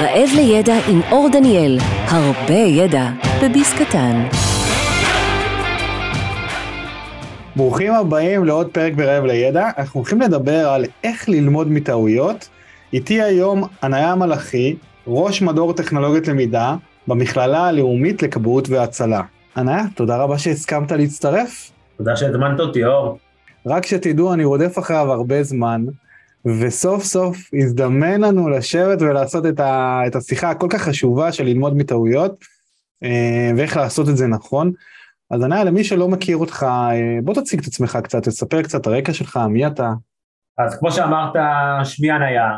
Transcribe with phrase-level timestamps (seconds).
[0.00, 3.10] רעב לידע עם אור דניאל, הרבה ידע
[3.44, 4.22] בביס קטן.
[7.56, 12.48] ברוכים הבאים לעוד פרק ברעב לידע, אנחנו הולכים לדבר על איך ללמוד מטעויות.
[12.92, 14.76] איתי היום עניה מלאכי,
[15.06, 16.76] ראש מדור טכנולוגיות למידה
[17.06, 19.22] במכללה הלאומית לכבאות והצלה.
[19.56, 21.70] עניה, תודה רבה שהסכמת להצטרף.
[21.96, 23.18] תודה שהזמנת אותי, אור.
[23.66, 25.84] רק שתדעו, אני רודף אחריו הרבה זמן,
[26.44, 31.76] וסוף סוף הזדמן לנו לשבת ולעשות את, ה, את השיחה הכל כך חשובה של ללמוד
[31.76, 32.44] מטעויות,
[33.04, 34.72] אה, ואיך לעשות את זה נכון.
[35.30, 39.12] אז עניה, למי שלא מכיר אותך, אה, בוא תציג את עצמך קצת, תספר קצת הרקע
[39.12, 39.92] שלך, מי אתה.
[40.58, 41.32] אז כמו שאמרת,
[41.84, 42.50] שמי עניה,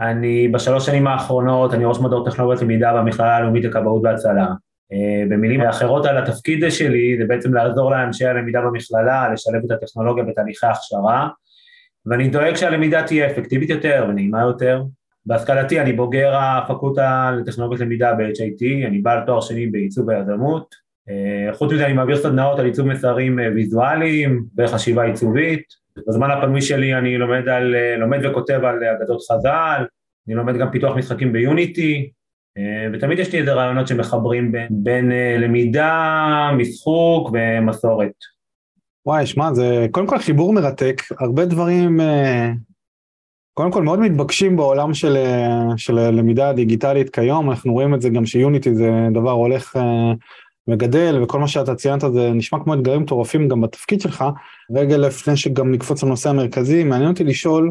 [0.00, 4.46] אני בשלוש שנים האחרונות, אני ראש מדור טכנולוגיות למידה במכללה הלאומית לכבאות והצלה.
[4.92, 10.24] אה, במילים אחרות על התפקיד שלי, זה בעצם לעזור לאנשי הלמידה במכללה, לשלב את הטכנולוגיה
[10.24, 11.28] בתהליכי הכשרה,
[12.06, 14.82] ואני דואג שהלמידה תהיה אפקטיבית יותר ונעימה יותר.
[15.26, 20.74] בהשכלתי אני בוגר הפקולטה לטכנולוגיות למידה ב-HIT, אני בעל תואר שני בעיצוב היזמות.
[21.08, 25.84] אה, חוץ מזה אני מעביר סדנאות על עיצוב מסרים אה, ויזואליים וחשיבה עיצובית.
[26.08, 29.84] בזמן הפנוי שלי אני לומד, על, לומד וכותב על אגדות חז"ל,
[30.26, 32.10] אני לומד גם פיתוח משחקים ביוניטי,
[32.58, 38.33] אה, ותמיד יש לי איזה רעיונות שמחברים בין, בין אה, למידה, משחוק ומסורת.
[39.06, 42.50] וואי, שמע, זה קודם כל חיבור מרתק, הרבה דברים, אה,
[43.54, 45.16] קודם כל מאוד מתבקשים בעולם של,
[45.76, 49.76] של למידה דיגיטלית כיום, אנחנו רואים את זה גם שיוניטי זה דבר הולך
[50.68, 54.24] וגדל, וכל מה שאתה ציינת זה נשמע כמו אתגרים מטורפים גם בתפקיד שלך.
[54.74, 57.70] רגע לפני שגם נקפוץ לנושא המרכזי, מעניין אותי לשאול,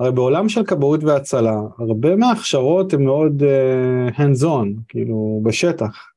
[0.00, 6.08] הרי בעולם של כבאות והצלה, הרבה מההכשרות הן מאוד uh, hands on, כאילו בשטח.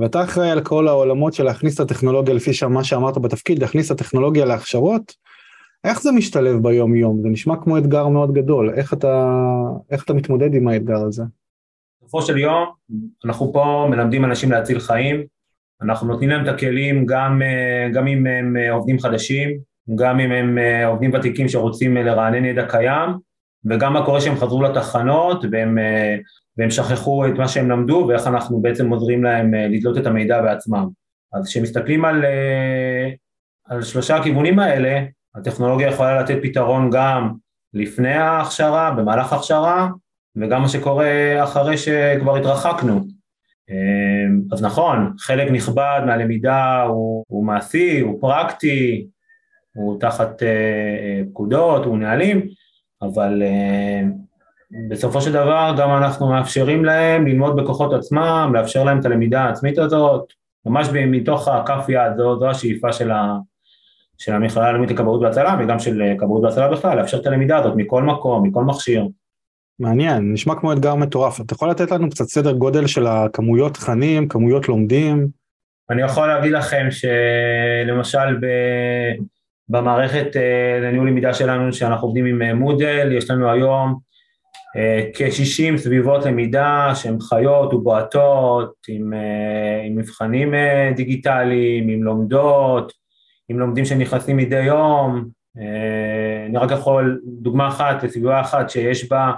[0.00, 4.00] ואתה אחראי על כל העולמות של להכניס את הטכנולוגיה לפי מה שאמרת בתפקיד, להכניס את
[4.00, 5.14] הטכנולוגיה להכשרות,
[5.84, 7.22] איך זה משתלב ביום יום?
[7.22, 9.36] זה נשמע כמו אתגר מאוד גדול, איך אתה,
[9.90, 11.22] איך אתה מתמודד עם האתגר הזה?
[12.02, 12.64] בסופו של יום,
[13.24, 15.24] אנחנו פה מלמדים אנשים להציל חיים,
[15.82, 19.58] אנחנו נותנים להם את הכלים גם, אה, גם אם הם אה, עובדים חדשים,
[19.94, 23.10] גם אם הם אה, עובדים ותיקים שרוצים לרענן ידע קיים,
[23.64, 26.16] וגם מה קורה שהם חזרו לתחנות והם, אה,
[26.56, 30.88] והם שכחו את מה שהם למדו ואיך אנחנו בעצם עוזרים להם לדלות את המידע בעצמם.
[31.32, 32.24] אז כשמסתכלים על,
[33.64, 35.04] על שלושה הכיוונים האלה,
[35.34, 37.32] הטכנולוגיה יכולה לתת פתרון גם
[37.74, 39.88] לפני ההכשרה, במהלך ההכשרה,
[40.36, 43.00] וגם מה שקורה אחרי שכבר התרחקנו.
[44.52, 49.06] אז נכון, חלק נכבד מהלמידה הוא, הוא מעשי, הוא פרקטי,
[49.74, 50.42] הוא תחת
[51.30, 52.48] פקודות, הוא נהלים,
[53.02, 54.06] אבל uh,
[54.88, 59.78] בסופו של דבר גם אנחנו מאפשרים להם ללמוד בכוחות עצמם, לאפשר להם את הלמידה העצמית
[59.78, 60.32] הזאת,
[60.66, 63.36] ממש מתוך הכף יד, זו, זו השאיפה של, ה,
[64.18, 68.02] של המכללה הלאומית לכבאות והצלה וגם של כבאות והצלה בכלל, לאפשר את הלמידה הזאת מכל
[68.02, 69.06] מקום, מכל מכשיר.
[69.78, 71.40] מעניין, נשמע כמו אתגר מטורף.
[71.40, 75.28] אתה יכול לתת לנו קצת סדר גודל של הכמויות תכנים, כמויות לומדים?
[75.90, 78.46] אני יכול להגיד לכם שלמשל ב...
[79.70, 83.98] במערכת אה, לניהול למידה שלנו, שאנחנו עובדים עם אה, מודל, יש לנו היום
[84.76, 89.12] אה, כ-60 סביבות למידה שהן חיות ובועטות, עם,
[89.86, 90.54] עם מבחנים
[90.96, 92.92] דיגיטליים, עם לומדות,
[93.48, 95.28] עם לומדים שנכנסים מדי יום.
[96.48, 99.32] אני רק יכול, דוגמה אחת לסביבה אחת שיש בה,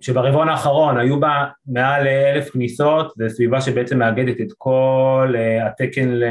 [0.00, 6.24] שברבעון האחרון היו בה מעל אלף כניסות, זו סביבה שבעצם מאגדת את כל התקן ל...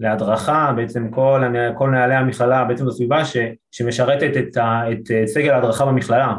[0.00, 1.42] להדרכה, בעצם כל,
[1.78, 3.36] כל נהלי המכללה, בעצם בסביבה ש,
[3.70, 6.34] שמשרתת את, ה, את אה, סגל ההדרכה במכללה.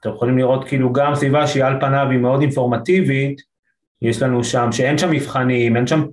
[0.00, 3.40] אתם יכולים לראות כאילו גם סביבה שהיא על פניו היא מאוד אינפורמטיבית,
[4.02, 6.04] יש לנו שם, שאין שם מבחנים, אין שם,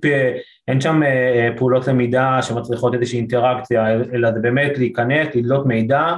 [0.68, 6.14] אין שם אה, אה, פעולות למידה שמצריכות איזושהי אינטראקציה, אלא זה באמת להיכנס, לדלות מידע,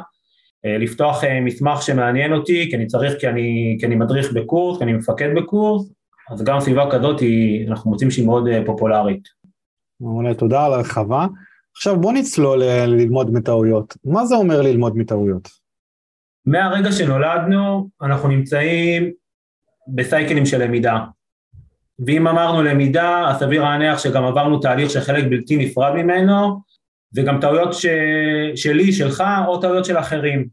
[0.64, 4.92] לפתוח מסמך שמעניין אותי, כי אני צריך, כי אני, כי אני מדריך בקורס, כי אני
[4.92, 5.92] מפקד בקורס,
[6.30, 9.38] אז גם סביבה כזאת היא, אנחנו מוצאים שהיא מאוד פופולרית.
[10.00, 11.26] מעולה, תודה על הרחבה.
[11.76, 13.97] עכשיו בוא נצלול ללמוד מטעויות.
[14.04, 15.48] מה זה אומר ללמוד מטעויות?
[16.47, 19.11] מהרגע שנולדנו אנחנו נמצאים
[19.88, 20.99] בסייקלים של למידה.
[22.06, 26.61] ואם אמרנו למידה, אז סביר להניח שגם עברנו תהליך שחלק בלתי נפרד ממנו,
[27.17, 27.87] וגם טעויות ש...
[28.55, 30.49] שלי, שלך, או טעויות של אחרים.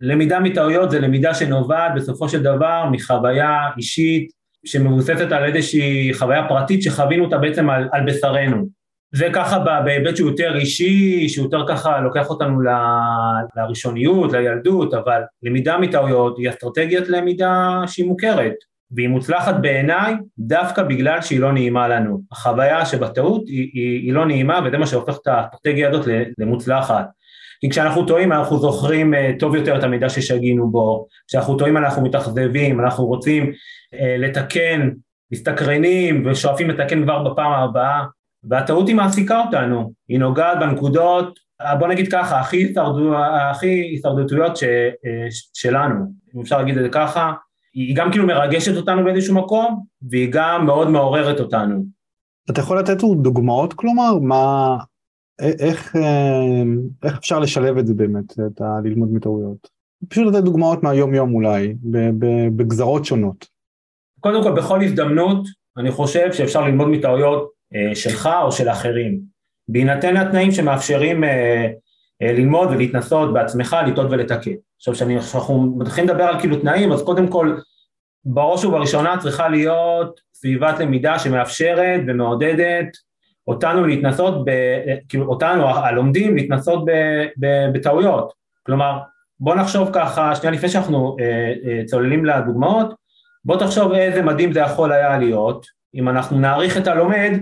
[0.00, 4.30] למידה מטעויות זה למידה שנובעת בסופו של דבר מחוויה אישית
[4.66, 8.79] שמבוססת על איזושהי חוויה פרטית שחווינו אותה בעצם על, על בשרנו.
[9.12, 12.60] זה ככה בהיבט שהוא יותר אישי, שהוא יותר ככה לוקח אותנו
[13.56, 18.54] לראשוניות, לילדות, אבל למידה מטעויות היא אסטרטגיית למידה שהיא מוכרת,
[18.90, 22.20] והיא מוצלחת בעיניי דווקא בגלל שהיא לא נעימה לנו.
[22.32, 26.06] החוויה שבטעות היא, היא, היא לא נעימה וזה מה שהופך את האסטרטגיה הזאת
[26.38, 27.06] למוצלחת.
[27.60, 32.80] כי כשאנחנו טועים אנחנו זוכרים טוב יותר את המידע ששגינו בו, כשאנחנו טועים אנחנו מתאכזבים,
[32.80, 33.52] אנחנו רוצים
[34.18, 34.90] לתקן,
[35.32, 38.02] מסתקרנים ושואפים לתקן כבר בפעם הבאה,
[38.44, 41.38] והטעות היא מעסיקה אותנו, היא נוגעת בנקודות,
[41.78, 43.16] בוא נגיד ככה, הכי, הישרדו,
[43.50, 44.64] הכי הישרדותיות ש,
[45.54, 46.04] שלנו,
[46.34, 47.32] אם אפשר להגיד את זה ככה,
[47.74, 51.84] היא גם כאילו מרגשת אותנו באיזשהו מקום, והיא גם מאוד מעוררת אותנו.
[52.50, 54.18] אתה יכול לתת דוגמאות כלומר?
[54.18, 54.76] מה,
[55.40, 55.96] איך,
[57.04, 59.68] איך אפשר לשלב את זה באמת, את הללמוד מטעויות?
[60.08, 61.74] פשוט לתת דוגמאות מהיום יום אולי,
[62.56, 63.46] בגזרות שונות.
[64.20, 65.46] קודם כל בכל הזדמנות
[65.76, 67.48] אני חושב שאפשר ללמוד מטעויות אה,
[67.94, 69.20] שלך או של אחרים,
[69.72, 71.66] בהינתן התנאים שמאפשרים אה,
[72.22, 74.50] אה, ללמוד ולהתנסות בעצמך, לטעות ולתקן.
[74.78, 77.56] עכשיו כשאנחנו מתחילים לדבר על כאילו תנאים אז קודם כל
[78.24, 82.86] בראש ובראשונה צריכה להיות סביבת למידה שמאפשרת ומעודדת
[83.46, 84.50] אותנו להתנסות, ב,
[85.08, 86.90] כאילו אותנו הלומדים להתנסות ב,
[87.36, 88.32] ב, בטעויות,
[88.66, 88.98] כלומר
[89.40, 92.94] בוא נחשוב ככה שנייה לפני שאנחנו אה, אה, צוללים לדוגמאות
[93.44, 97.32] בוא תחשוב איזה מדהים זה יכול היה להיות אם אנחנו נעריך את הלומד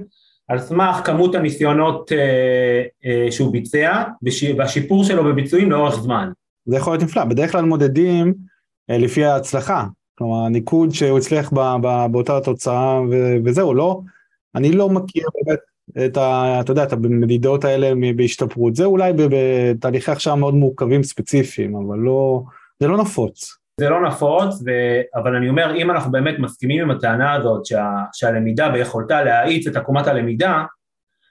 [0.49, 4.05] על סמך כמות הניסיונות אה, אה, שהוא ביצע
[4.57, 6.31] והשיפור שלו בביצועים לאורך זמן.
[6.67, 8.35] זה יכול להיות נפלא, בדרך כלל מודדים
[8.91, 9.87] אה, לפי ההצלחה,
[10.19, 11.53] כלומר הניקוד שהוא הצליח
[12.11, 14.01] באותה תוצאה ו, וזהו, לא,
[14.55, 15.59] אני לא מכיר באמת
[16.07, 16.57] את ה...
[16.61, 22.43] אתה יודע, את המדידות האלה בהשתפרות, זה אולי בתהליכי הכשרה מאוד מורכבים ספציפיים, אבל לא,
[22.81, 23.59] זה לא נפוץ.
[23.79, 24.63] זה לא נפוץ.
[25.15, 27.87] אבל אני אומר, אם אנחנו באמת מסכימים עם הטענה הזאת שה...
[28.13, 30.65] שהלמידה ביכולתה להאיץ את עקומת הלמידה,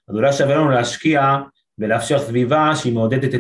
[0.10, 1.38] אז אולי שווה לנו להשקיע
[1.80, 3.36] ולאפשר סביבה שהיא מעודדת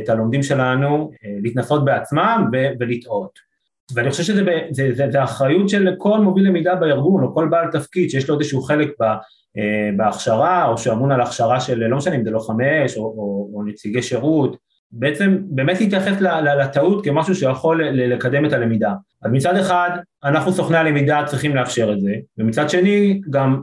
[0.00, 2.50] את, הלומדים שלנו אה, להתנסות בעצמם.
[2.80, 3.52] ולטעות.
[3.94, 8.10] ואני חושב שזה זה, זה, אחריות של כל מוביל למידה בארגון, או כל בעל תפקיד
[8.10, 12.30] שיש לו איזשהו חלק אה, בהכשרה, או שאמון על הכשרה של, לא משנה אם זה
[12.30, 14.56] לוחמי אש, או נציגי שירות,
[14.92, 16.20] בעצם באמת להתייחס
[16.60, 18.92] לטעות כמשהו שיכול לקדם את הלמידה.
[19.22, 19.90] אז מצד אחד,
[20.24, 23.62] אנחנו סוכני הלמידה צריכים לאפשר את זה, ומצד שני, גם,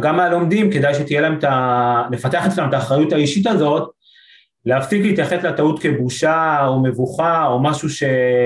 [0.00, 2.02] גם מהלומדים כדאי שתהיה להם את ה...
[2.10, 3.90] לפתח אצלם את האחריות האישית הזאת,
[4.66, 8.02] להפסיק להתייחס לטעות כבושה או מבוכה או משהו ש...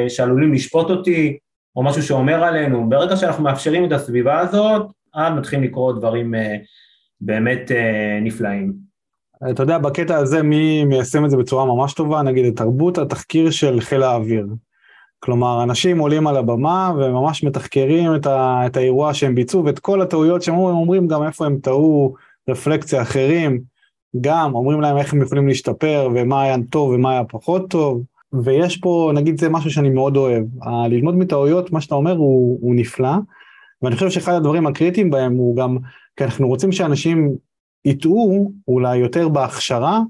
[0.09, 1.39] שעלולים לשפוט אותי,
[1.77, 2.89] או משהו שאומר עלינו.
[2.89, 6.57] ברגע שאנחנו מאפשרים את הסביבה הזאת, אז מתחילים לקרות דברים אה,
[7.21, 8.84] באמת אה, נפלאים.
[9.51, 13.51] אתה יודע, בקטע הזה מי מיישם את זה בצורה ממש טובה, נגיד את תרבות התחקיר
[13.51, 14.47] של חיל האוויר.
[15.21, 20.03] כלומר, אנשים עולים על הבמה וממש מתחקרים את, ה, את האירוע שהם ביצעו ואת כל
[20.03, 22.15] הטעויות שהם אומרים, אומרים גם איפה הם טעו,
[22.51, 23.61] רפלקציה אחרים,
[24.21, 28.03] גם אומרים להם איך הם יכולים להשתפר ומה היה טוב ומה היה פחות טוב.
[28.45, 30.45] ויש פה, נגיד זה משהו שאני מאוד אוהב,
[30.89, 33.15] ללמוד מטעויות, מה שאתה אומר הוא, הוא נפלא,
[33.83, 35.77] ואני חושב שאחד הדברים הקריטיים בהם הוא גם,
[36.17, 37.37] כי אנחנו רוצים שאנשים
[37.85, 40.01] יטעו אולי יותר בהכשרה,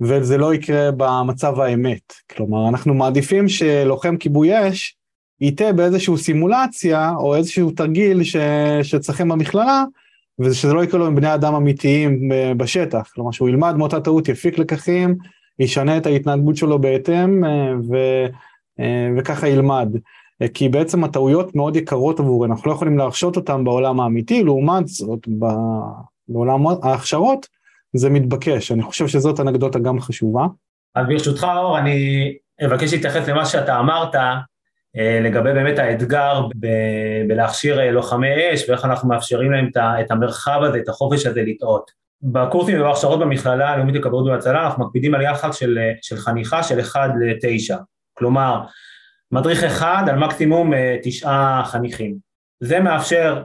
[0.00, 2.12] וזה לא יקרה במצב האמת.
[2.30, 4.96] כלומר, אנחנו מעדיפים שלוחם כיבוי אש
[5.40, 8.36] יטעה באיזושהי סימולציה או איזשהו תרגיל ש...
[8.82, 9.84] שצריכים במכללה,
[10.38, 13.10] ושזה לא יקרה לו עם בני אדם אמיתיים אה, בשטח.
[13.14, 15.16] כלומר, שהוא ילמד מאותה טעות, יפיק לקחים,
[15.58, 17.96] ישנה את ההתנהגות שלו בהתאם, אה, ו...
[18.80, 19.88] אה, וככה ילמד.
[20.54, 25.28] כי בעצם הטעויות מאוד יקרות עבורנו, אנחנו לא יכולים להרשות אותן בעולם האמיתי, לעומת זאת,
[26.30, 27.46] בעולם ההכשרות,
[27.96, 30.46] זה מתבקש, אני חושב שזאת אנקדוטה גם חשובה.
[30.94, 32.32] אז ברשותך אור, אני
[32.66, 34.14] אבקש להתייחס למה שאתה אמרת,
[34.96, 40.60] אה, לגבי באמת האתגר ב- בלהכשיר אה, לוחמי אש ואיך אנחנו מאפשרים להם את המרחב
[40.62, 41.90] הזה, את החופש הזה לטעות.
[42.22, 46.80] בקורסים ובהכשרות במכללה הלאומית לכבאות והצלה אנחנו מקפידים על יחס של, אה, של חניכה של
[46.80, 47.76] 1 ל-9,
[48.14, 48.60] כלומר
[49.32, 50.72] מדריך אחד על מקסימום
[51.02, 52.16] תשעה חניכים.
[52.60, 53.42] זה מאפשר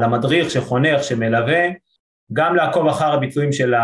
[0.00, 1.64] למדריך שחונך, שמלווה,
[2.32, 3.74] גם לעקוב אחר הביצועים של,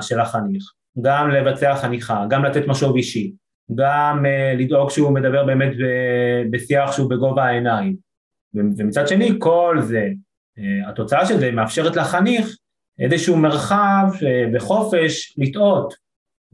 [0.00, 3.32] של החניך, גם לבצע חניכה, גם לתת משוב אישי,
[3.74, 5.72] גם uh, לדאוג שהוא מדבר באמת
[6.50, 7.96] בשיח שהוא בגובה העיניים.
[8.54, 10.08] ומצד שני, כל זה,
[10.58, 12.56] uh, התוצאה של זה מאפשרת לחניך
[12.98, 15.94] איזשהו מרחב uh, וחופש לטעות,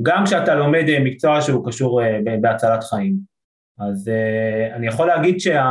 [0.02, 2.00] גם כשאתה לומד מקצוע שהוא קשור
[2.40, 3.16] בהצלת חיים.
[3.78, 4.11] אז
[4.75, 5.62] אני יכול להגיד שה...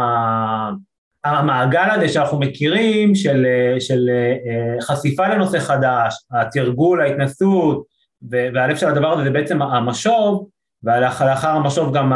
[1.26, 3.46] המעגל הזה שאנחנו מכירים של,
[3.80, 7.84] של אה, חשיפה לנושא חדש, התרגול, ההתנסות,
[8.30, 10.48] והלב של הדבר הזה זה בעצם המשוב,
[10.84, 12.12] ולאחר המשוב גם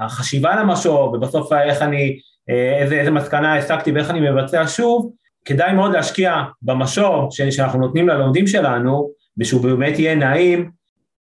[0.00, 2.18] החשיבה למשוב, ובסוף איך אני,
[2.50, 5.12] אה, איזה, איזה מסקנה השגתי ואיך אני מבצע שוב,
[5.44, 10.70] כדאי מאוד להשקיע במשוב שאנחנו נותנים ללומדים שלנו, ושהוא באמת יהיה נעים,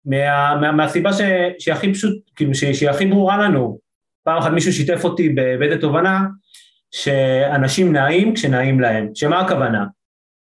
[0.05, 1.21] מה, מה, מהסיבה ש,
[1.59, 3.79] שהיא הכי פשוט, כאילו שהיא הכי ברורה לנו.
[4.23, 6.25] פעם אחת מישהו שיתף אותי באיזה תובנה,
[6.95, 9.85] שאנשים נעים כשנעים להם, שמה הכוונה?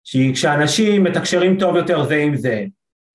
[0.05, 2.65] שכשאנשים מתקשרים טוב יותר זה עם זה,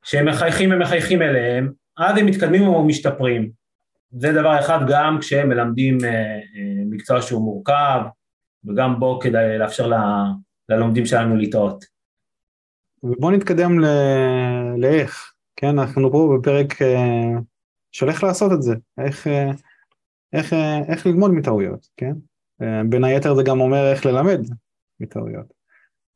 [0.06, 3.50] שהם מחייכים ומחייכים אליהם, אז הם מתקדמים ומשתפרים.
[4.12, 5.98] זה דבר אחד גם כשהם מלמדים
[6.90, 8.00] מקצוע שהוא מורכב,
[8.66, 9.94] וגם בו כדאי לאפשר ל,
[10.70, 11.86] ללומדים שלנו לטעות.
[13.04, 13.86] ובואו נתקדם ל...
[14.78, 16.74] לאיך, כן, אנחנו פה בפרק
[17.92, 18.76] של איך לעשות את זה,
[19.06, 19.28] איך,
[20.34, 20.54] איך,
[20.88, 22.14] איך ללמוד מטעויות, כן?
[22.90, 24.40] בין היתר זה גם אומר איך ללמד
[25.00, 25.54] מטעויות.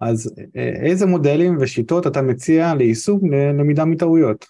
[0.01, 4.45] אז איזה מודלים ושיטות אתה מציע ליישום ללמידה מטעויות?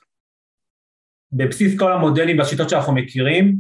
[1.32, 3.56] בבסיס כל המודלים והשיטות שאנחנו מכירים,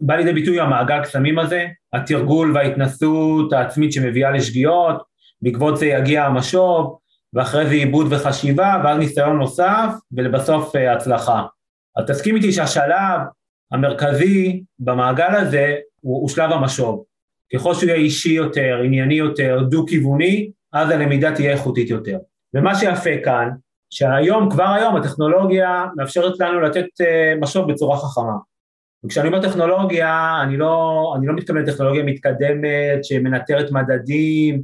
[0.00, 5.02] בא לידי ביטוי המעגל קסמים הזה, התרגול וההתנסות העצמית שמביאה לשגיאות,
[5.42, 6.98] בעקבות זה יגיע המשוב,
[7.32, 11.46] ואחרי זה עיבוד וחשיבה, ואז ניסיון נוסף, ולבסוף אה, הצלחה.
[11.96, 13.20] אז תסכים איתי שהשלב
[13.72, 17.04] המרכזי במעגל הזה הוא, הוא שלב המשוב.
[17.54, 22.18] ככל שהוא יהיה אישי יותר, ענייני יותר, דו-כיווני, אז הלמידה תהיה איכותית יותר.
[22.54, 23.48] ומה שיפה כאן,
[23.90, 28.36] שהיום, כבר היום, הטכנולוגיה מאפשרת לנו לתת uh, משוב בצורה חכמה.
[29.04, 34.62] וכשאני אומר טכנולוגיה, אני לא, אני לא מתכוון לטכנולוגיה מתקדמת שמנטרת מדדים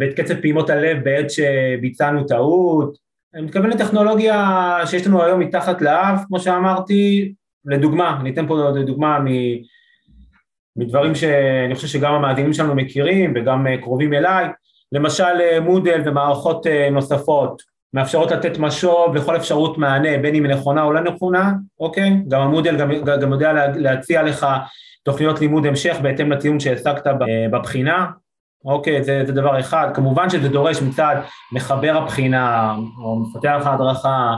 [0.00, 2.98] ואת קצב פעימות הלב בעת שביצענו טעות,
[3.34, 7.32] אני מתכוון לטכנולוגיה שיש לנו היום מתחת לאף, כמו שאמרתי,
[7.64, 9.18] לדוגמה, אני אתן פה דוגמה
[10.76, 14.46] מדברים שאני חושב שגם המאזינים שלנו מכירים וגם קרובים אליי,
[14.92, 17.62] למשל מודל ומערכות נוספות
[17.94, 22.16] מאפשרות לתת משוב לכל אפשרות מענה, בין אם נכונה או לא נכונה, אוקיי?
[22.28, 22.90] גם המודל גם,
[23.20, 24.46] גם יודע להציע לך
[25.02, 27.06] תוכניות לימוד המשך בהתאם לציון שהעסקת
[27.50, 28.06] בבחינה,
[28.64, 29.04] אוקיי?
[29.04, 29.88] זה, זה דבר אחד.
[29.94, 31.16] כמובן שזה דורש מצד
[31.52, 34.34] מחבר הבחינה או מפתח ההדרכה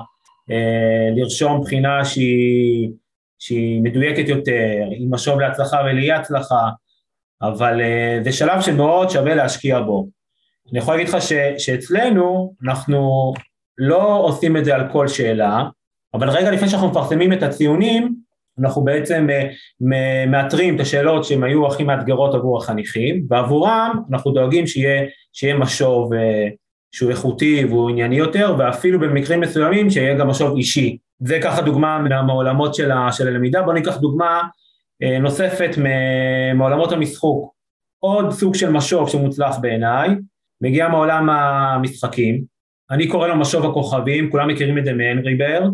[0.50, 2.90] אה, לרשום בחינה שהיא,
[3.38, 6.68] שהיא מדויקת יותר, עם משוב להצלחה ולאי הצלחה,
[7.42, 10.08] אבל אה, זה שלב שמאוד שווה להשקיע בו.
[10.70, 13.32] אני יכול להגיד לך ש, שאצלנו אנחנו
[13.78, 15.64] לא עושים את זה על כל שאלה,
[16.14, 18.14] אבל רגע לפני שאנחנו מפרסמים את הציונים,
[18.60, 24.66] אנחנו בעצם אה, מאתרים את השאלות שהן היו הכי מאתגרות עבור החניכים, ועבורם אנחנו דואגים
[24.66, 26.48] שיהיה, שיהיה משוב אה,
[26.92, 30.98] שהוא איכותי והוא ענייני יותר, ואפילו במקרים מסוימים שיהיה גם משוב אישי.
[31.18, 34.42] זה ככה דוגמה מהעולמות של, של הלמידה, בואו ניקח דוגמה
[35.02, 35.70] אה, נוספת
[36.54, 37.54] מעולמות המשחוק.
[37.98, 40.08] עוד סוג של משוב שמוצלח בעיניי,
[40.60, 42.44] מגיע מעולם המשחקים,
[42.90, 45.72] אני קורא לו משוב הכוכבים, כולם מכירים את זה מהנרי ברד,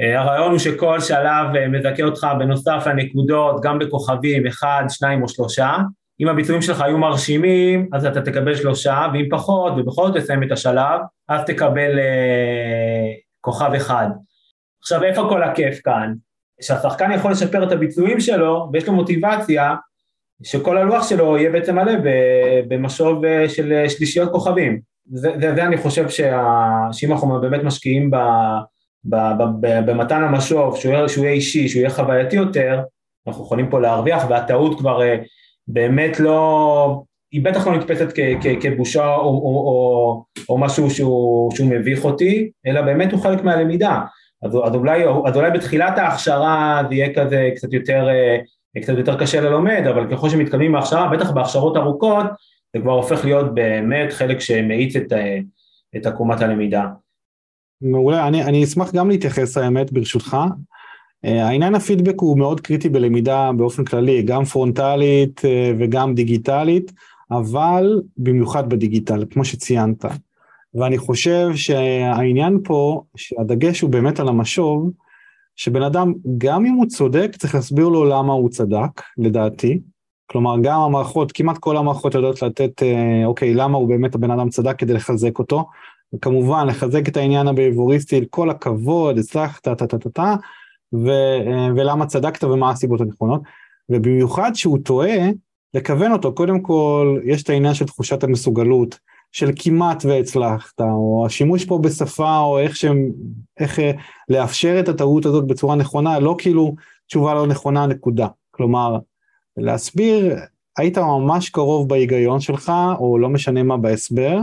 [0.00, 5.28] אה, הרעיון הוא שכל שלב אה, מזכה אותך בנוסף לנקודות, גם בכוכבים, אחד, שניים או
[5.28, 5.76] שלושה,
[6.20, 10.52] אם הביצועים שלך היו מרשימים, אז אתה תקבל שלושה, ואם פחות, ובכל זאת תסיים את
[10.52, 14.08] השלב, אז תקבל אה, כוכב אחד.
[14.80, 16.12] עכשיו, איפה כל הכיף כאן?
[16.60, 19.74] שהשחקן יכול לשפר את הביצועים שלו, ויש לו מוטיבציה
[20.42, 21.92] שכל הלוח שלו יהיה בעצם מלא
[22.68, 24.80] במשוב אה, של אה, שלישיות כוכבים.
[25.12, 28.16] זה, זה, זה אני חושב שאם אנחנו באמת משקיעים ב,
[29.04, 32.80] ב, ב, ב, במתן המשוב, שהוא יהיה, שהוא יהיה אישי, שהוא יהיה חווייתי יותר,
[33.26, 35.16] אנחנו יכולים פה להרוויח, והטעות כבר אה,
[35.68, 41.50] באמת לא, היא בטח לא נתפסת כ, כ, כבושה או, או, או, או משהו שהוא,
[41.54, 44.00] שהוא מביך אותי, אלא באמת הוא חלק מהלמידה.
[44.42, 48.08] אז, אז, אולי, אז אולי בתחילת ההכשרה זה יהיה כזה קצת יותר
[48.82, 52.26] קצת יותר קשה ללומד, אבל ככל שמתקדמים בהכשרה, בטח בהכשרות ארוכות,
[52.76, 55.12] זה כבר הופך להיות באמת חלק שמאיץ את,
[55.96, 56.86] את עקומת הלמידה.
[57.82, 60.36] מעולה, אני, אני אשמח גם להתייחס האמת ברשותך.
[61.24, 66.92] אה, העניין הפידבק הוא מאוד קריטי בלמידה באופן כללי, גם פרונטלית אה, וגם דיגיטלית,
[67.30, 70.04] אבל במיוחד בדיגיטל, כמו שציינת.
[70.74, 74.90] ואני חושב שהעניין פה, שהדגש הוא באמת על המשוב,
[75.56, 79.80] שבן אדם, גם אם הוא צודק, צריך להסביר לו למה הוא צדק, לדעתי.
[80.26, 84.48] כלומר, גם המערכות, כמעט כל המערכות יודעות לתת, אה, אוקיי, למה הוא באמת הבן אדם
[84.48, 85.68] צדק כדי לחזק אותו.
[86.14, 90.34] וכמובן, לחזק את העניין הביהביוריסטי, כל הכבוד, הצלחת, טה טה טה טה
[90.94, 93.42] אה, ולמה צדקת ומה הסיבות הנכונות.
[93.88, 95.30] ובמיוחד שהוא טועה,
[95.74, 98.98] לכוון אותו, קודם כל, יש את העניין של תחושת המסוגלות,
[99.32, 103.10] של כמעט והצלחת, או השימוש פה בשפה, או איך שהם,
[103.60, 103.90] איך אה,
[104.28, 106.74] לאפשר את הטעות הזאת בצורה נכונה, לא כאילו
[107.06, 108.26] תשובה לא נכונה, נקודה.
[108.50, 108.98] כלומר,
[109.56, 110.36] להסביר,
[110.78, 114.38] היית ממש קרוב בהיגיון שלך, או לא משנה מה בהסבר,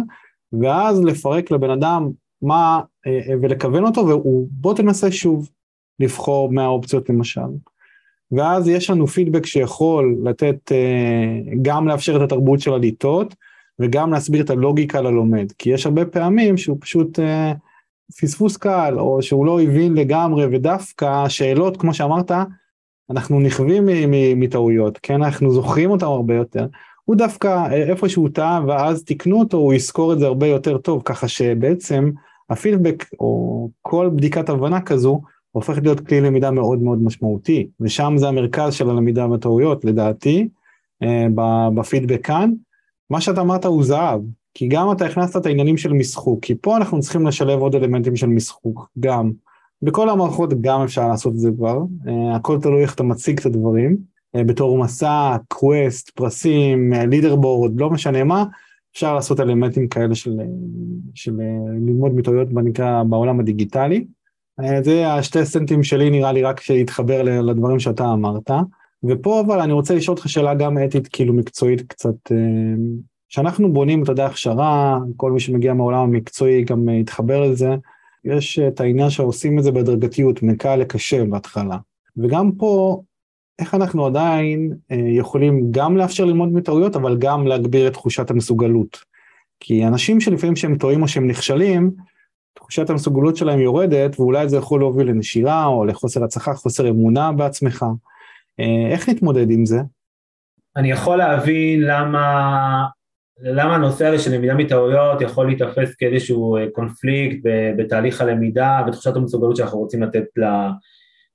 [0.62, 2.10] ואז לפרק לבן אדם
[2.42, 5.50] מה, אה, אה, ולכוון אותו, ובוא תנסה שוב
[6.00, 7.42] לבחור מהאופציות למשל.
[8.32, 10.72] ואז יש לנו פידבק שיכול לתת,
[11.62, 13.36] גם לאפשר את התרבות של הליטות,
[13.80, 17.54] וגם להסביר את הלוגיקה ללומד, כי יש הרבה פעמים שהוא פשוט אה,
[18.22, 22.32] פספוס קל, או שהוא לא הבין לגמרי, ודווקא שאלות, כמו שאמרת,
[23.10, 23.86] אנחנו נכווים
[24.36, 26.68] מטעויות, כן, אנחנו זוכרים אותם הרבה יותר.
[27.04, 30.78] הוא דווקא אה, איפה שהוא טעה ואז תיקנו אותו, הוא יזכור את זה הרבה יותר
[30.78, 32.12] טוב, ככה שבעצם
[32.50, 38.28] הפידבק או כל בדיקת הבנה כזו הופכת להיות כלי למידה מאוד מאוד משמעותי, ושם זה
[38.28, 40.48] המרכז של הלמידה בטעויות לדעתי,
[41.76, 42.52] בפידבק כאן.
[43.10, 44.22] מה שאתה אמרת הוא זהב,
[44.54, 48.16] כי גם אתה הכנסת את העניינים של משחוק, כי פה אנחנו צריכים לשלב עוד אלמנטים
[48.16, 49.32] של משחוק, גם.
[49.82, 51.82] בכל המערכות גם אפשר לעשות את זה כבר,
[52.36, 53.98] הכל תלוי איך אתה מציג את הדברים.
[54.36, 58.46] אה, בתור מסע, קווסט, פרסים, לידרבורד, לא משנה מה,
[58.94, 60.40] אפשר לעשות אלמנטים כאלה של,
[61.14, 61.32] של
[61.88, 64.06] ללמוד מטעויות בנקרא בעולם הדיגיטלי.
[64.60, 68.52] אה, זה השתי סנטים שלי נראה לי רק שיתחבר לדברים שאתה אמרת.
[69.04, 72.32] ופה אבל אני רוצה לשאול אותך שאלה גם אתית כאילו מקצועית קצת,
[73.30, 77.76] כשאנחנו אה, בונים אתה יודע הכשרה, כל מי שמגיע מהעולם המקצועי גם יתחבר לזה,
[78.26, 81.78] יש את העניין שעושים את זה בהדרגתיות, מקל לקשה בהתחלה.
[82.18, 83.02] וגם פה
[83.60, 88.98] איך אנחנו עדיין אה, יכולים גם לאפשר ללמוד מטעויות, אבל גם להגביר את תחושת המסוגלות.
[89.60, 91.92] כי אנשים שלפעמים שהם טועים או שהם נכשלים,
[92.54, 97.86] תחושת המסוגלות שלהם יורדת, ואולי זה יכול להוביל לנשירה או לחוסר הצלחה, חוסר אמונה בעצמך.
[98.60, 99.78] אה, איך נתמודד עם זה?
[100.76, 102.86] אני יכול להבין למה,
[103.42, 107.40] למה הנושא הזה של למידה מטעויות יכול להיתפס כאיזשהו אה, קונפליקט
[107.78, 110.44] בתהליך הלמידה ותחושת המסוגלות שאנחנו רוצים לתת ל,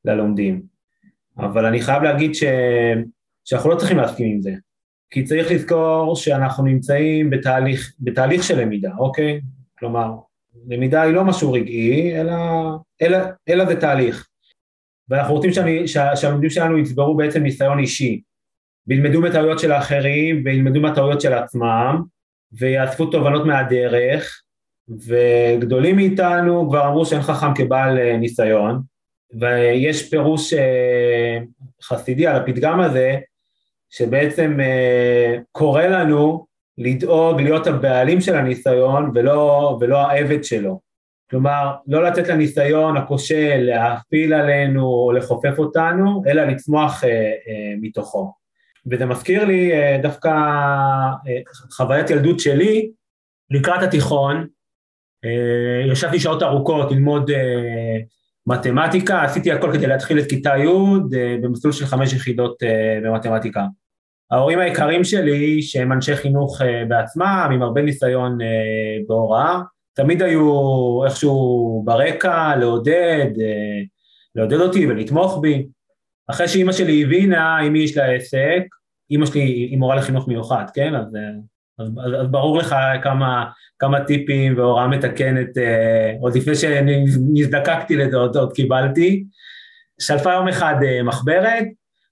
[0.04, 0.62] ללומדים.
[1.38, 2.44] אבל אני חייב להגיד ש...
[3.44, 4.52] שאנחנו לא צריכים להסכים עם זה,
[5.10, 9.40] כי צריך לזכור שאנחנו נמצאים בתהליך, בתהליך של למידה, אוקיי?
[9.78, 10.14] כלומר,
[10.68, 12.32] למידה היא לא משהו רגעי, אלא,
[13.02, 14.28] אלא, אלא זה תהליך.
[15.12, 15.50] ואנחנו רוצים
[16.16, 18.20] שהלומדים שלנו יצברו בעצם ניסיון אישי,
[18.86, 22.02] וילמדו מטעויות של האחרים, וילמדו מהטעויות של עצמם,
[22.52, 24.42] ויאספו תובנות מהדרך,
[24.88, 28.82] וגדולים מאיתנו כבר אמרו שאין חכם כבעל אה, ניסיון,
[29.40, 31.38] ויש פירוש אה,
[31.82, 33.16] חסידי על הפתגם הזה,
[33.90, 36.46] שבעצם אה, קורא לנו
[36.78, 40.91] לדאוג להיות הבעלים של הניסיון ולא, ולא העבד שלו.
[41.32, 48.32] כלומר, לא לתת לניסיון הכושל להפיל עלינו או לחופף אותנו, אלא לצמוח אה, אה, מתוכו.
[48.90, 52.90] וזה מזכיר לי אה, דווקא אה, חוויית ילדות שלי,
[53.50, 54.46] לקראת התיכון,
[55.24, 57.98] אה, ישבתי שעות ארוכות ללמוד אה,
[58.46, 60.66] מתמטיקה, עשיתי הכל כדי להתחיל את כיתה י'
[61.16, 63.64] אה, במסלול של חמש יחידות אה, במתמטיקה.
[64.30, 68.38] ההורים היקרים שלי, שהם אנשי חינוך אה, בעצמם, עם הרבה ניסיון
[69.08, 69.60] בהוראה,
[69.94, 73.30] תמיד היו איכשהו ברקע לעודד,
[74.34, 75.66] לעודד אותי ולתמוך בי.
[76.30, 78.62] אחרי שאימא שלי הבינה מי יש לה עסק,
[79.10, 80.94] אימא שלי היא מורה לחינוך מיוחד, כן?
[80.94, 81.06] אז
[81.78, 88.16] אז, אז, אז ברור לך כמה, כמה טיפים והוראה מתקנת, אה, עוד לפני שנזדקקתי לזה,
[88.16, 89.24] עוד, עוד קיבלתי.
[90.00, 91.64] שלפה יום אחד אה, מחברת,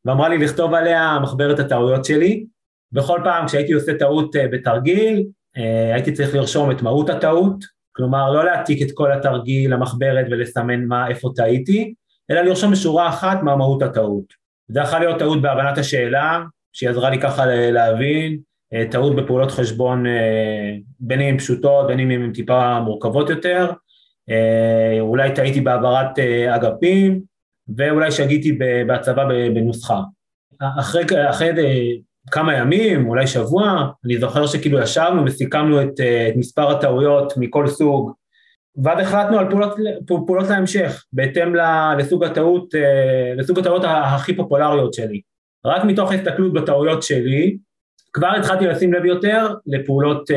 [0.04, 2.44] ואמרה לי לכתוב עליה מחברת הטעויות שלי.
[2.92, 5.22] בכל פעם כשהייתי עושה טעות אה, בתרגיל, אה,
[5.94, 11.08] הייתי צריך לרשום את מהות הטעות, כלומר לא להעתיק את כל התרגיל למחברת ולסמן מה,
[11.08, 11.94] איפה טעיתי,
[12.30, 14.24] אלא לרשום בשורה אחת מה מהות הטעות.
[14.68, 16.40] זה יכול להיות טעות בהבנת השאלה,
[16.72, 18.38] שהיא עזרה לי ככה להבין,
[18.72, 23.70] אה, טעות בפעולות חשבון אה, בין אם פשוטות, בין אם הן טיפה מורכבות יותר,
[24.30, 26.18] אה, אולי טעיתי בהעברת
[26.54, 27.20] אגפים,
[27.76, 30.00] ואולי שגיתי בהצבה בנוסחה.
[30.80, 31.52] אחרי, אחרי
[32.30, 38.12] כמה ימים, אולי שבוע, אני זוכר שכאילו ישבנו וסיכמנו את, את מספר הטעויות מכל סוג,
[38.84, 39.76] ואז החלטנו על פעולות,
[40.26, 41.54] פעולות להמשך, בהתאם
[41.98, 42.74] לסוג הטעות,
[43.36, 45.20] לסוג הטעויות הכי פופולריות שלי.
[45.66, 47.56] רק מתוך ההסתכלות בטעויות שלי,
[48.12, 50.36] כבר התחלתי לשים לב יותר לפעולות, אה,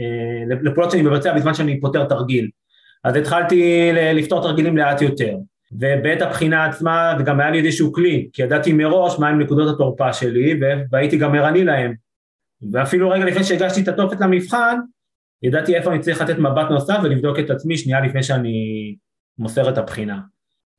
[0.00, 2.50] אה, לפעולות שאני מבצע בזמן שאני פותר תרגיל.
[3.04, 5.36] אז התחלתי לפתור תרגילים לאט יותר.
[5.72, 10.12] ובעת הבחינה עצמה זה גם היה לי איזשהו כלי, כי ידעתי מראש מהם נקודות התורפה
[10.12, 11.94] שלי והייתי גם ערני להם.
[12.72, 14.78] ואפילו רגע לפני שהגשתי את התופת למבחן,
[15.42, 18.54] ידעתי איפה אני צריך לתת מבט נוסף ולבדוק את עצמי שנייה לפני שאני
[19.38, 20.18] מוסר את הבחינה.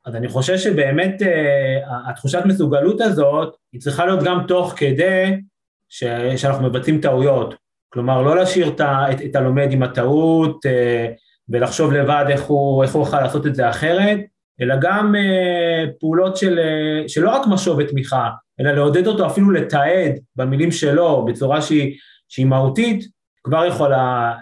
[0.06, 5.42] אז אני חושב שבאמת uh, התחושת מסוגלות הזאת היא צריכה להיות גם תוך כדי
[5.90, 6.04] ש,
[6.38, 7.56] שאנחנו מבצעים טעויות,
[7.90, 11.08] כלומר לא להשאיר את, את, את הלומד עם הטעות אה,
[11.50, 14.20] ולחשוב לבד איך הוא יכול לעשות את זה אחרת,
[14.62, 20.20] אלא גם אה, פעולות של, אה, שלא רק משוב ותמיכה, אלא לעודד אותו אפילו לתעד
[20.36, 21.98] במילים שלו בצורה שהיא,
[22.30, 23.06] שהיא מהותית,
[23.44, 24.34] כבר יכולה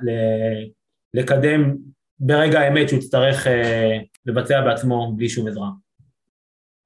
[1.14, 1.76] לקדם
[2.20, 3.48] ברגע האמת שהוא יצטרך
[4.26, 5.68] לבצע בעצמו בלי שום עזרה.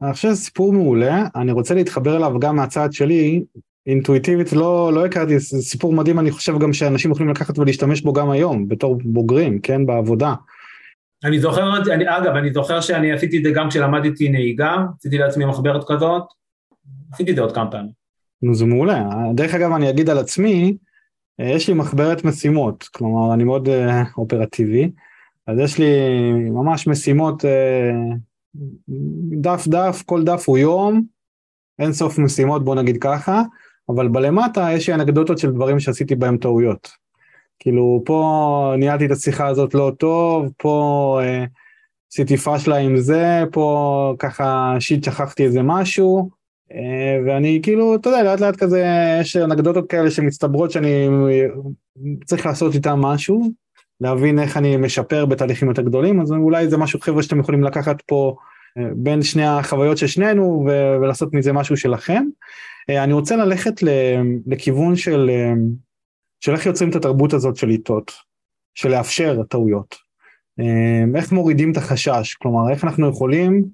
[0.02, 3.44] אני חושב שזה סיפור מעולה, אני רוצה להתחבר אליו גם מהצד שלי,
[3.88, 8.14] אינטואיטיבית לא, לא הכרתי, זה סיפור מדהים, אני חושב גם שאנשים יכולים לקחת ולהשתמש בו
[8.14, 10.34] גם היום, בתור בוגרים, כן, בעבודה.
[11.26, 15.46] אני זוכר, אני, אגב, אני זוכר שאני עשיתי את זה גם כשלמדתי נהיגה, עשיתי לעצמי
[15.46, 16.24] מחברת כזאת,
[17.14, 17.92] עשיתי את זה עוד כמה פעמים.
[18.42, 19.04] נו, זה מעולה.
[19.34, 20.78] דרך אגב, אני אגיד על עצמי,
[21.40, 23.72] אה, יש לי מחברת משימות, כלומר, אני מאוד uh,
[24.18, 24.92] אופרטיבי,
[25.48, 25.92] אז יש לי
[26.34, 27.48] ממש משימות uh,
[29.42, 31.04] דף דף, כל דף הוא יום,
[31.80, 33.42] אין סוף משימות בוא נגיד ככה,
[33.90, 37.05] אבל בלמטה יש לי אנקדוטות של דברים שעשיתי בהם טעויות.
[37.60, 41.46] כאילו פה ניהלתי את השיחה הזאת לא טוב, פה אה,
[42.14, 46.30] עשיתי פאשלה עם זה, פה ככה שיט שכחתי איזה משהו,
[46.74, 48.86] אה, ואני כאילו, אתה יודע, לאט לאט כזה,
[49.22, 51.08] יש אנקדוטות כאלה שמצטברות שאני
[52.26, 53.50] צריך לעשות איתן משהו,
[54.02, 58.02] להבין איך אני משפר בתהליכים יותר גדולים, אז אולי זה משהו חבר'ה שאתם יכולים לקחת
[58.02, 58.36] פה
[58.78, 62.24] אה, בין שני החוויות של שנינו ו- ולעשות מזה משהו שלכם.
[62.90, 63.74] אה, אני רוצה ללכת
[64.48, 65.30] לכיוון של,
[66.46, 68.12] של איך יוצרים את התרבות הזאת של איתות,
[68.76, 69.96] של לאפשר טעויות.
[71.16, 73.66] איך מורידים את החשש, כלומר איך אנחנו יכולים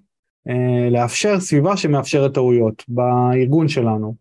[0.49, 4.15] אה, לאפשר סביבה שמאפשרת טעויות בארגון שלנו.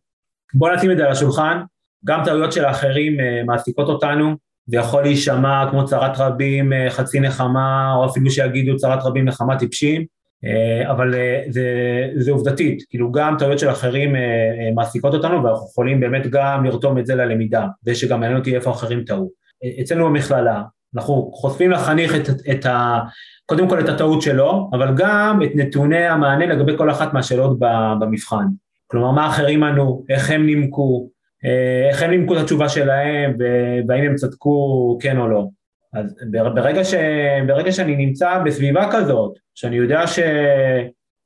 [0.54, 1.62] בוא נשים את זה על השולחן,
[2.04, 4.36] גם טעויות של האחרים אה, מעסיקות אותנו,
[4.66, 9.58] זה יכול להישמע כמו צרת רבים אה, חצי נחמה, או אפילו שיגידו צרת רבים נחמה
[9.58, 10.04] טיפשים,
[10.90, 11.14] אבל
[11.48, 11.64] זה,
[12.16, 14.14] זה עובדתית, כאילו גם טעויות של אחרים
[14.74, 18.70] מעסיקות אותנו ואנחנו יכולים באמת גם לרתום את זה ללמידה, זה שגם מעניין אותי איפה
[18.70, 19.30] אחרים טעו.
[19.80, 20.62] אצלנו במכללה,
[20.96, 23.00] אנחנו חושפים לחניך את, את ה...
[23.46, 27.58] קודם כל את הטעות שלו, אבל גם את נתוני המענה לגבי כל אחת מהשאלות
[28.00, 28.46] במבחן.
[28.86, 31.08] כלומר, מה אחרים ענו, איך הם נימקו,
[31.44, 33.36] אה, איך הם נימקו את התשובה שלהם,
[33.88, 35.48] והאם הם צדקו כן או לא.
[35.92, 36.14] אז
[36.54, 36.94] ברגע, ש,
[37.46, 40.18] ברגע שאני נמצא בסביבה כזאת, שאני יודע ש,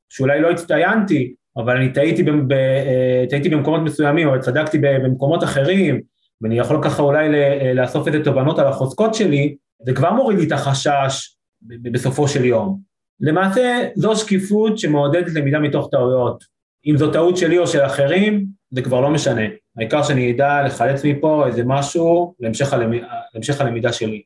[0.09, 6.01] שאולי לא הצטיינתי, אבל אני טעיתי, ב, אה, טעיתי במקומות מסוימים, אבל צדקתי במקומות אחרים,
[6.41, 7.29] ואני יכול ככה אולי
[7.75, 12.79] לאסוף איזה תובנות על החוזקות שלי, זה כבר מוריד לי את החשש בסופו של יום.
[13.19, 16.43] למעשה זו שקיפות שמעודדת למידה מתוך טעויות.
[16.85, 19.41] אם זו טעות שלי או של אחרים, זה כבר לא משנה.
[19.77, 24.21] העיקר שאני אדע לחלץ מפה איזה משהו להמשך, הלמיד, להמשך הלמידה שלי.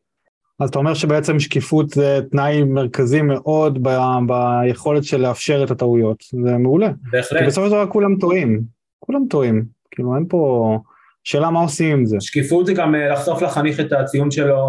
[0.60, 3.89] אז אתה אומר שבעצם שקיפות זה תנאי מרכזי מאוד ב,
[4.28, 6.89] ביכולת של לאפשר את הטעויות, זה מעולה.
[7.12, 7.39] בהחלט.
[7.39, 8.62] כי בסופו של דבר כולם טועים,
[9.00, 10.78] כולם טועים, כאילו אין פה
[11.24, 12.17] שאלה מה עושים עם זה.
[12.19, 14.60] שקיפות זה גם אה, לחשוף לחניך את הציון שלו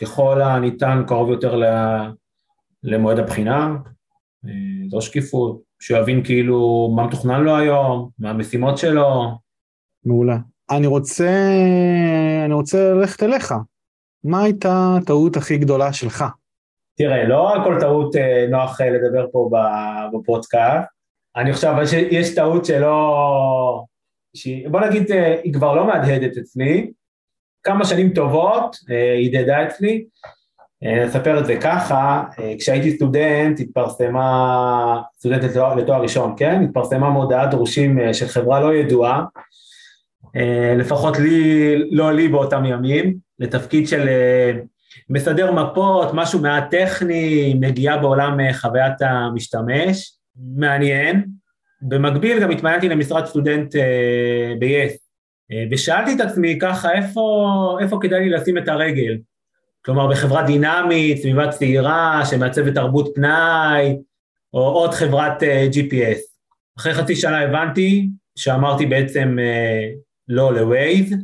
[0.00, 1.60] ככל הניתן קרוב יותר
[2.82, 3.76] למועד הבחינה,
[4.46, 9.38] אה, זו שקיפות, שהוא יבין כאילו מה מתוכנן לו היום, מה המשימות שלו.
[10.04, 10.38] מעולה.
[10.70, 11.30] אני רוצה,
[12.44, 13.54] אני רוצה ללכת אליך.
[14.26, 16.24] מה הייתה הטעות הכי גדולה שלך?
[16.96, 19.50] תראה, לא על כל טעות אה, נוח אה, לדבר פה
[20.14, 20.88] בפודקאסט.
[21.36, 23.82] אני חושב שיש טעות שלא...
[24.70, 25.12] בוא נגיד,
[25.42, 26.90] היא כבר לא מהדהדת אצלי,
[27.66, 30.04] כמה שנים טובות, אה, הדהדה אצלי.
[30.84, 36.62] אה, נספר את זה ככה, אה, כשהייתי סטודנט התפרסמה, סטודנט לתואר, לתואר ראשון, כן?
[36.64, 39.24] התפרסמה מודעת דרושים של חברה לא ידועה,
[40.78, 44.08] לפחות לי, לא לי באותם ימים, לתפקיד של
[45.10, 50.12] מסדר מפות, משהו מעט טכני, מגיעה בעולם חוויית המשתמש,
[50.56, 51.26] מעניין.
[51.82, 53.76] במקביל גם התמיינתי למשרד סטודנט
[54.60, 55.06] ב-yes,
[55.52, 59.18] אה, ושאלתי את עצמי ככה, איפה, איפה כדאי לי לשים את הרגל?
[59.84, 63.96] כלומר, בחברה דינמית, סביבה צעירה, שמעצבת תרבות פנאי,
[64.54, 66.18] או עוד חברת אה, GPS.
[66.78, 69.36] אחרי חצי שנה הבנתי שאמרתי בעצם
[70.28, 71.14] לא ל-Waze.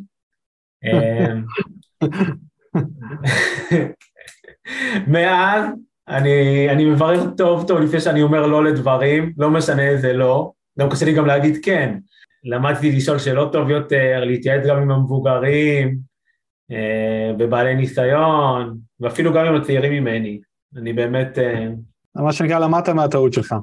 [5.12, 5.64] מאז
[6.08, 10.90] אני, אני מברר טוב טוב לפני שאני אומר לא לדברים, לא משנה איזה לא, גם
[10.90, 11.98] קשה לי גם להגיד כן.
[12.44, 15.98] למדתי לשאול שאלות טוב יותר, להתייעץ גם עם המבוגרים,
[16.70, 20.40] אה, ניסיון, ואפילו גם עם הצעירים ממני.
[20.76, 21.38] אני באמת...
[21.38, 21.68] אה,
[22.14, 23.54] מה שנקרא, למדת מהטעות שלך.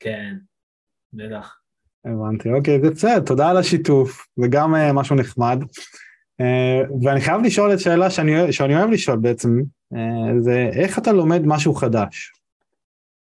[0.00, 0.36] כן,
[1.12, 1.56] בטח.
[2.04, 5.58] הבנתי, אוקיי, זה בסדר, תודה על השיתוף, זה גם uh, משהו נחמד.
[6.40, 9.60] Uh, ואני חייב לשאול את שאלה שאני, שאני אוהב לשאול בעצם,
[9.94, 9.96] uh,
[10.38, 12.32] זה איך אתה לומד משהו חדש?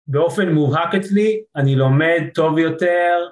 [0.07, 3.27] באופן מובהק אצלי, אני לומד טוב יותר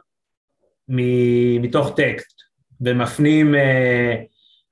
[1.62, 2.42] מתוך טקסט,
[2.82, 4.16] ומפנים אה,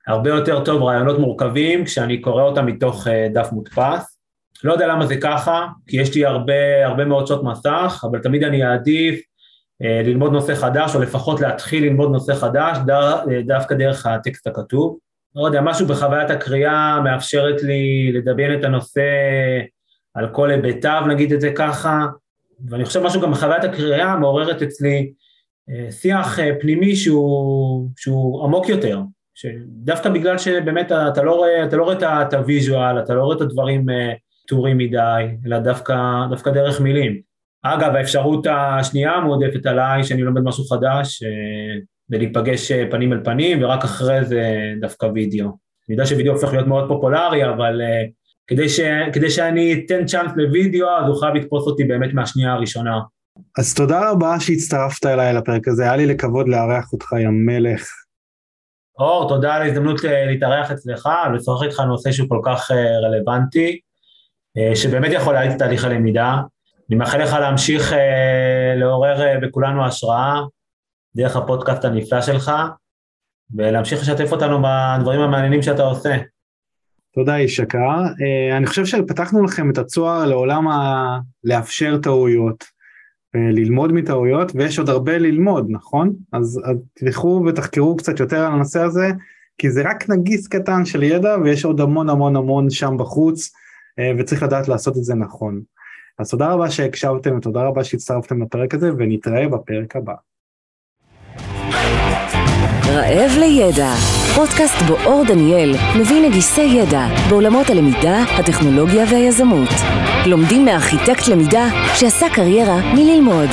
[0.06, 4.18] הרבה יותר טוב רעיונות מורכבים כשאני קורא אותם מתוך אה, דף מודפס.
[4.64, 8.44] לא יודע למה זה ככה, כי יש לי הרבה, הרבה מאוד שעות מסך, אבל תמיד
[8.44, 9.22] אני אעדיף אה,
[9.80, 12.94] ללמוד נושא חדש, או לפחות להתחיל ללמוד נושא חדש, דו,
[13.46, 14.98] דווקא דרך הטקסט הכתוב.
[15.36, 19.02] לא יודע, משהו בחוויית הקריאה מאפשרת לי לדמיין את הנושא
[20.14, 22.06] על כל היבטיו, נגיד את זה ככה,
[22.70, 25.12] ואני חושב משהו גם בחוויית הקריאה מעוררת אצלי
[25.70, 29.00] אה, שיח אה, פנימי שהוא, שהוא עמוק יותר,
[29.66, 33.36] דווקא בגלל שבאמת אתה לא רואה, אתה לא רואה את ה visual, אתה לא רואה
[33.36, 34.12] את הדברים אה,
[34.48, 35.94] טורים מדי, אלא דווקא,
[36.30, 37.31] דווקא דרך מילים.
[37.62, 41.22] אגב, האפשרות השנייה המועדפת עליי, שאני לומד משהו חדש,
[42.08, 45.46] זה להיפגש פנים אל פנים, ורק אחרי זה דווקא וידאו.
[45.46, 47.80] אני יודע שווידאו הופך להיות מאוד פופולרי, אבל
[48.46, 48.80] כדי, ש,
[49.12, 53.00] כדי שאני אתן צ'אנס לוידאו, אז הוא חייב לתפוס אותי באמת מהשנייה הראשונה.
[53.58, 57.88] אז תודה רבה שהצטרפת אליי לפרק הזה, היה לי לכבוד לארח אותך, יא מלך.
[58.98, 63.80] אור, תודה על ההזדמנות אה, להתארח אצלך, לשוחח איתך נושא שהוא כל כך אה, רלוונטי,
[64.58, 66.40] אה, שבאמת יכול להאיץ את תהליך הלמידה.
[66.92, 67.92] אני מאחל לך להמשיך
[68.76, 70.40] לעורר בכולנו השראה
[71.16, 72.52] דרך הפודקאסט הנפלא שלך,
[73.56, 76.16] ולהמשיך לשתף אותנו בדברים המעניינים שאתה עושה.
[77.14, 77.78] תודה איש יקר.
[78.56, 81.18] אני חושב שפתחנו לכם את הצוהר לעולם ה...
[81.44, 82.64] לאפשר טעויות.
[83.34, 86.12] ללמוד מטעויות, ויש עוד הרבה ללמוד, נכון?
[86.32, 89.10] אז, אז תלכו ותחקרו קצת יותר על הנושא הזה,
[89.58, 93.52] כי זה רק נגיס קטן של ידע, ויש עוד המון המון המון שם בחוץ,
[93.98, 95.60] אה, וצריך לדעת לעשות את זה נכון.
[96.18, 100.14] אז תודה רבה שהקשבתם, ותודה רבה שהצטרפתם לפרק הזה, ונתראה בפרק הבא.
[102.86, 103.94] רעב לידע,
[104.34, 109.68] פודקאסט בו אור דניאל מביא נגיסי ידע בעולמות הלמידה, הטכנולוגיה והיזמות.
[110.26, 113.48] לומדים מארכיטקט למידה שעשה קריירה מללמוד.